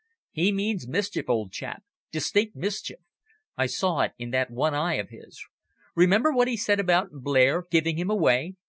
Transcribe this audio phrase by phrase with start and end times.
[0.31, 2.97] He means mischief, old chap distinct mischief.
[3.55, 5.45] I saw it in that one eye of his.
[5.95, 8.55] Remember what he said about Blair giving him away.